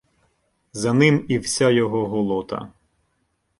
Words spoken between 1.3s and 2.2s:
вся його